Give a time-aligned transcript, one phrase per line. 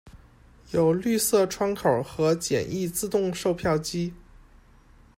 [0.71, 4.15] 有绿色窗口和简易自动售票机。